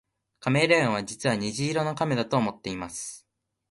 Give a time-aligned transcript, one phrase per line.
[0.39, 3.27] カメレオンは実は虹色の亀だと思っています